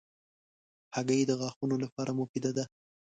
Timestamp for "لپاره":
1.83-2.11